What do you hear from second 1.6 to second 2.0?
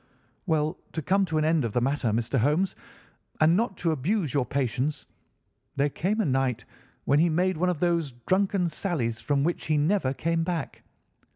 of the